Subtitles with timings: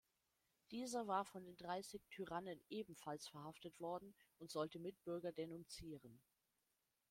[0.71, 6.19] Dieser war von den Dreißig Tyrannen ebenfalls verhaftet worden und sollte Mitbürger denunzieren.